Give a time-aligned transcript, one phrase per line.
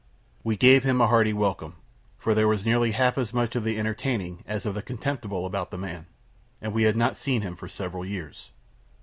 [0.43, 1.75] We gave him a hearty welcome;
[2.17, 5.69] for there was nearly half as much of the entertaining as of the contemptible about
[5.69, 6.07] the man,
[6.59, 8.49] and we had not seen him for several years.